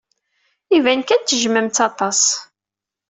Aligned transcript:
Iban 0.77 1.01
kan 1.07 1.21
tejjmem-tt 1.21 1.85
aṭas. 1.87 2.21